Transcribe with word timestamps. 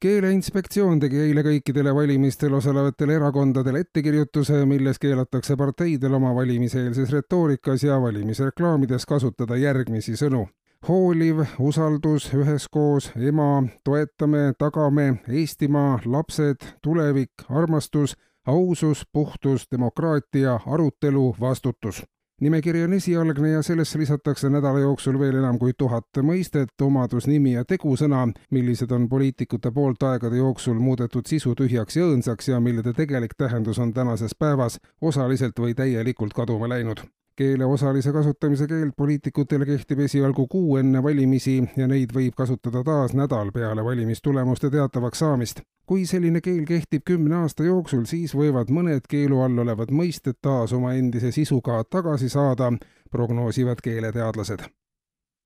keeleinspektsioon 0.00 1.00
tegi 1.00 1.18
eile 1.26 1.42
kõikidele 1.44 1.92
valimistel 1.94 2.54
osalevatele 2.56 3.18
erakondadele 3.18 3.82
ettekirjutuse, 3.84 4.62
milles 4.68 4.98
keelatakse 4.98 5.56
parteidel 5.60 6.16
oma 6.16 6.32
valimiseelses 6.34 7.12
retoorikas 7.12 7.84
ja 7.84 7.98
valimisreklaamides 8.00 9.06
kasutada 9.06 9.56
järgmisi 9.60 10.16
sõnu. 10.16 10.46
hooliv, 10.88 11.42
usaldus, 11.58 12.30
üheskoos, 12.32 13.10
ema, 13.16 13.62
toetame, 13.84 14.54
tagame, 14.58 15.20
Eestimaa, 15.28 16.00
lapsed, 16.06 16.64
tulevik, 16.82 17.44
armastus, 17.48 18.16
ausus, 18.46 19.04
puhtus, 19.12 19.66
demokraatia, 19.70 20.60
arutelu, 20.66 21.34
vastutus 21.40 22.02
nimekiri 22.40 22.84
on 22.84 22.92
esialgne 22.92 23.50
ja 23.50 23.62
sellesse 23.62 23.98
lisatakse 23.98 24.50
nädala 24.50 24.80
jooksul 24.80 25.18
veel 25.18 25.38
enam 25.42 25.58
kui 25.58 25.72
tuhat 25.78 26.22
mõistet, 26.22 26.74
omadus, 26.82 27.26
nimi 27.26 27.52
ja 27.52 27.64
tegusõna, 27.64 28.26
millised 28.50 28.92
on 28.92 29.08
poliitikute 29.08 29.70
poolt 29.70 30.02
aegade 30.02 30.40
jooksul 30.40 30.80
muudetud 30.80 31.26
sisutühjaks 31.26 31.96
ja 31.96 32.08
õõnsaks 32.08 32.52
ja 32.52 32.60
tegelik 32.96 33.36
tähendus 33.36 33.78
on 33.78 33.92
tänases 33.92 34.34
päevas 34.38 34.80
osaliselt 35.00 35.58
või 35.58 35.74
täielikult 35.74 36.32
kaduma 36.32 36.68
läinud 36.68 37.04
keele 37.40 37.64
osalise 37.64 38.12
kasutamise 38.12 38.66
keeld 38.68 38.92
poliitikutele 38.96 39.66
kehtib 39.66 40.02
esialgu 40.04 40.44
kuu 40.46 40.76
enne 40.76 41.00
valimisi 41.02 41.56
ja 41.76 41.86
neid 41.88 42.12
võib 42.16 42.34
kasutada 42.36 42.82
taas 42.84 43.14
nädal 43.16 43.52
peale 43.54 43.84
valimistulemuste 43.84 44.70
teatavaks 44.70 45.22
saamist. 45.24 45.62
kui 45.86 46.04
selline 46.06 46.40
keel 46.40 46.66
kehtib 46.66 47.02
kümne 47.04 47.34
aasta 47.34 47.64
jooksul, 47.66 48.04
siis 48.06 48.34
võivad 48.36 48.68
mõned 48.70 49.08
keelu 49.10 49.40
all 49.42 49.58
olevad 49.58 49.90
mõisted 49.90 50.36
taas 50.42 50.72
oma 50.76 50.92
endise 50.94 51.32
sisuga 51.34 51.80
tagasi 51.90 52.28
saada, 52.28 52.68
prognoosivad 53.10 53.80
keeleteadlased 53.82 54.68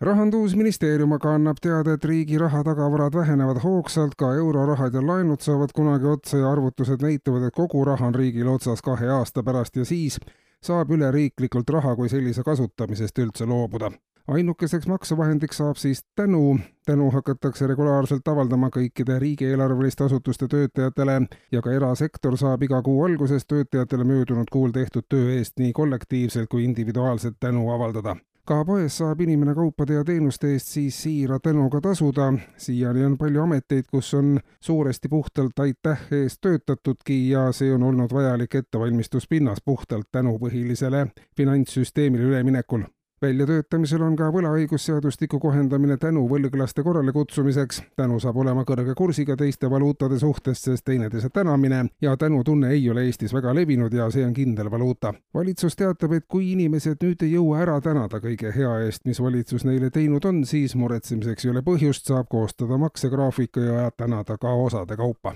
rahandusministeerium 0.00 1.12
aga 1.16 1.32
annab 1.34 1.58
teada, 1.62 1.96
et 1.96 2.04
riigi 2.04 2.38
rahatagavarad 2.38 3.16
vähenevad 3.18 3.62
hoogsalt, 3.64 4.14
ka 4.14 4.34
eurorahad 4.34 4.94
ja 4.94 5.02
laenud 5.06 5.40
saavad 5.42 5.72
kunagi 5.74 6.06
otsa 6.06 6.38
ja 6.38 6.52
arvutused 6.52 7.02
näitavad, 7.02 7.48
et 7.48 7.56
kogu 7.56 7.84
raha 7.84 8.06
on 8.06 8.14
riigil 8.14 8.52
otsas 8.52 8.82
kahe 8.82 9.08
aasta 9.16 9.42
pärast 9.42 9.76
ja 9.76 9.84
siis 9.88 10.20
saab 10.62 10.90
üleriiklikult 10.90 11.70
raha 11.70 11.94
kui 11.96 12.08
sellise 12.08 12.42
kasutamisest 12.42 13.18
üldse 13.18 13.46
loobuda. 13.46 13.90
ainukeseks 14.28 14.86
maksevahendiks 14.86 15.56
saab 15.56 15.76
siis 15.76 16.04
tänu, 16.16 16.58
tänu 16.86 17.10
hakatakse 17.10 17.66
regulaarselt 17.66 18.28
avaldama 18.28 18.68
kõikide 18.68 19.18
riigieelarveliste 19.18 20.04
asutuste 20.04 20.48
töötajatele 20.48 21.20
ja 21.52 21.62
ka 21.62 21.72
erasektor 21.72 22.36
saab 22.36 22.62
iga 22.62 22.82
kuu 22.82 23.04
alguses 23.04 23.46
töötajatele 23.46 24.04
möödunud 24.04 24.50
kuul 24.52 24.70
tehtud 24.70 25.08
töö 25.08 25.32
eest 25.38 25.58
nii 25.58 25.72
kollektiivselt 25.72 26.48
kui 26.48 26.64
individuaalselt 26.64 27.40
tänu 27.40 27.70
avaldada 27.72 28.16
ka 28.48 28.64
poes 28.64 28.94
saab 28.98 29.20
inimene 29.20 29.52
kaupade 29.54 29.98
ja 29.98 30.04
teenuste 30.08 30.54
eest 30.54 30.70
siis 30.72 31.02
siira 31.02 31.36
tänuga 31.38 31.80
tasuda. 31.84 32.32
siiani 32.56 33.04
on 33.04 33.18
palju 33.18 33.42
ameteid, 33.42 33.84
kus 33.90 34.14
on 34.14 34.40
suuresti 34.60 35.08
puhtalt 35.08 35.58
aitäh 35.58 36.06
eest 36.22 36.40
töötatudki 36.40 37.30
ja 37.30 37.52
see 37.52 37.72
on 37.74 37.82
olnud 37.82 38.12
vajalik 38.12 38.54
ettevalmistuspinnas 38.54 39.58
puhtalt 39.64 40.08
tänupõhilisele 40.12 41.06
finantssüsteemile 41.36 42.24
üleminekul 42.24 42.88
väljatöötamisel 43.22 44.02
on 44.02 44.16
ka 44.16 44.28
võlaõigusseadustiku 44.34 45.40
kohendamine 45.42 45.96
tänu 45.96 46.26
võlglaste 46.28 46.82
korrale 46.82 47.12
kutsumiseks. 47.12 47.82
tänu 47.96 48.20
saab 48.20 48.36
olema 48.36 48.62
kõrge 48.62 48.94
kursiga 48.94 49.36
teiste 49.36 49.70
valuutade 49.70 50.18
suhtes, 50.18 50.62
sest 50.62 50.84
teineteise 50.84 51.30
tänamine 51.30 51.84
ja 52.02 52.16
tänutunne 52.16 52.70
ei 52.70 52.90
ole 52.90 53.04
Eestis 53.04 53.34
väga 53.34 53.54
levinud 53.54 53.92
ja 53.92 54.10
see 54.10 54.26
on 54.26 54.34
kindel 54.34 54.70
valuuta. 54.70 55.14
valitsus 55.34 55.76
teatab, 55.76 56.12
et 56.12 56.24
kui 56.28 56.52
inimesed 56.52 57.02
nüüd 57.02 57.22
ei 57.22 57.32
jõua 57.32 57.58
ära 57.62 57.80
tänada 57.80 58.20
kõige 58.20 58.54
hea 58.54 58.78
eest, 58.86 59.04
mis 59.04 59.20
valitsus 59.20 59.64
neile 59.64 59.90
teinud 59.90 60.24
on, 60.24 60.44
siis 60.44 60.74
muretsemiseks 60.74 61.44
ei 61.44 61.50
ole 61.50 61.62
põhjust, 61.62 62.06
saab 62.06 62.28
koostada 62.28 62.78
maksegraafiku 62.78 63.60
ja 63.60 63.90
tänada 63.90 64.38
ka 64.38 64.54
osade 64.54 64.96
kaupa 64.96 65.34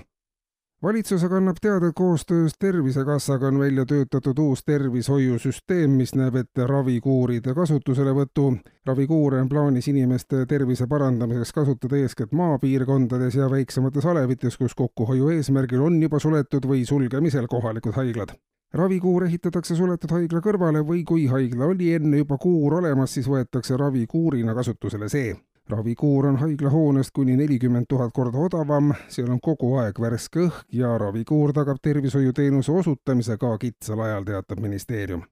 valitsus 0.83 1.23
aga 1.23 1.37
annab 1.39 1.59
teada, 1.61 1.87
et 1.87 1.95
koostöös 1.95 2.53
Tervisekassaga 2.59 3.47
on 3.47 3.59
välja 3.59 3.85
töötatud 3.85 4.39
uus 4.39 4.63
tervishoiusüsteem, 4.65 5.91
mis 5.99 6.15
näeb 6.15 6.35
ette 6.35 6.67
ravikuuride 6.67 7.53
kasutuselevõtu. 7.55 8.57
ravikuure 8.85 9.41
on 9.41 9.49
plaanis 9.49 9.87
inimeste 9.87 10.45
tervise 10.45 10.87
parandamiseks 10.87 11.53
kasutada 11.53 11.95
eeskätt 11.95 12.31
maapiirkondades 12.31 13.35
ja 13.35 13.49
väiksemates 13.51 14.05
alevites, 14.05 14.57
kus 14.57 14.75
kokkuhoiu 14.75 15.29
eesmärgil 15.29 15.81
on 15.81 16.01
juba 16.01 16.19
suletud 16.19 16.67
või 16.67 16.85
sulgemisel 16.85 17.47
kohalikud 17.47 17.93
haiglad 17.93 18.35
ravikuur 18.73 19.23
ehitatakse 19.23 19.75
suletud 19.75 20.11
haigla 20.11 20.39
kõrvale 20.41 20.81
või 20.81 21.03
kui 21.05 21.27
haigla 21.27 21.65
oli 21.65 21.93
enne 21.93 22.17
juba 22.17 22.37
kuur 22.37 22.73
olemas, 22.73 23.13
siis 23.13 23.29
võetakse 23.29 23.77
ravikuurina 23.77 24.53
kasutusele 24.53 25.09
see 25.09 25.35
ravikuur 25.69 26.27
on 26.27 26.37
haiglahoonest 26.37 27.11
kuni 27.13 27.37
nelikümmend 27.37 27.85
tuhat 27.89 28.11
korda 28.13 28.37
odavam, 28.37 28.93
seal 29.07 29.29
on 29.31 29.39
kogu 29.41 29.75
aeg 29.83 29.99
värske 29.99 30.47
õhk 30.47 30.65
ja 30.71 30.97
ravikuur 30.97 31.53
tagab 31.53 31.77
tervishoiuteenuse 31.81 32.71
osutamise 32.71 33.37
ka 33.37 33.57
kitsal 33.57 34.03
ajal, 34.03 34.27
teatab 34.27 34.59
ministeerium 34.59 35.23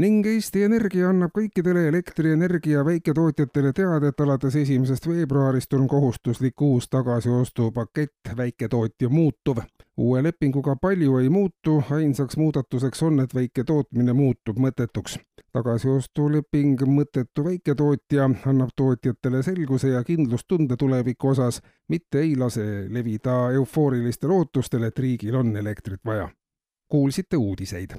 ning 0.00 0.26
Eesti 0.26 0.62
Energia 0.62 1.08
annab 1.10 1.32
kõikidele 1.34 1.88
elektrienergia 1.90 2.84
väiketootjatele 2.86 3.72
teada, 3.74 4.12
et 4.12 4.20
alates 4.22 4.56
esimesest 4.62 5.08
veebruarist 5.10 5.74
on 5.74 5.88
kohustuslik 5.88 6.62
uus 6.62 6.88
tagasiostupakett 6.88 8.34
Väiketootja 8.36 9.08
muutuv. 9.08 9.58
uue 9.96 10.22
lepinguga 10.22 10.76
palju 10.76 11.18
ei 11.18 11.28
muutu, 11.28 11.82
ainsaks 11.90 12.36
muudatuseks 12.36 13.02
on, 13.02 13.20
et 13.20 13.34
väiketootmine 13.34 14.12
muutub 14.12 14.58
mõttetuks. 14.58 15.18
Tagasiostuleping 15.52 16.82
Mõttetu 16.86 17.44
väiketootja 17.44 18.28
annab 18.46 18.70
tootjatele 18.76 19.42
selguse 19.42 19.94
ja 19.94 20.04
kindlustunde 20.04 20.76
tuleviku 20.76 21.32
osas, 21.34 21.60
mitte 21.88 22.20
ei 22.20 22.36
lase 22.36 22.86
levida 22.88 23.50
eufoorilistele 23.54 24.32
ootustele, 24.32 24.90
et 24.90 24.98
riigil 24.98 25.34
on 25.34 25.56
elektrit 25.56 26.00
vaja. 26.04 26.28
kuulsite 26.90 27.36
uudiseid 27.36 27.92